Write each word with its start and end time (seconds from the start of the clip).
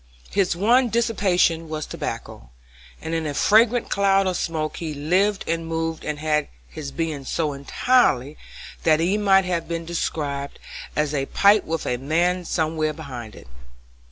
His 0.31 0.55
one 0.55 0.89
dissipation 0.89 1.69
was 1.69 1.85
tobacco, 1.85 2.49
and 3.03 3.13
in 3.13 3.27
a 3.27 3.35
fragrant 3.35 3.91
cloud 3.91 4.25
of 4.25 4.35
smoke 4.35 4.77
he 4.77 4.95
lived 4.95 5.43
and 5.47 5.67
moved 5.67 6.03
and 6.03 6.17
had 6.17 6.47
his 6.67 6.91
being 6.91 7.23
so 7.23 7.53
entirely 7.53 8.35
that 8.81 8.99
he 8.99 9.15
might 9.19 9.45
have 9.45 9.67
been 9.67 9.85
described 9.85 10.57
as 10.95 11.13
a 11.13 11.27
pipe 11.27 11.65
with 11.65 11.85
a 11.85 11.97
man 11.97 12.45
somewhere 12.45 12.93
behind 12.93 13.35
it. 13.35 13.47